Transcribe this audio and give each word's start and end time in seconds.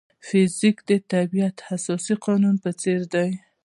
فزیک 0.27 0.77
د 0.89 0.91
طبیعت 1.13 1.57
اساسي 1.73 2.13
قوانین 2.23 2.55
څېړي. 2.81 3.31